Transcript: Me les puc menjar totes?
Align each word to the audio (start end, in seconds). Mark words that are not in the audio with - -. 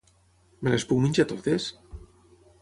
Me 0.63 0.73
les 0.73 0.85
puc 0.93 1.03
menjar 1.03 1.27
totes? 1.33 1.69